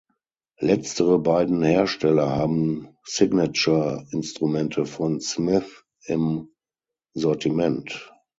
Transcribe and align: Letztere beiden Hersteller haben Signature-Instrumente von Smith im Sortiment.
Letztere 0.59 1.19
beiden 1.19 1.61
Hersteller 1.61 2.27
haben 2.35 2.97
Signature-Instrumente 3.05 4.87
von 4.87 5.19
Smith 5.19 5.85
im 6.07 6.49
Sortiment. 7.13 8.11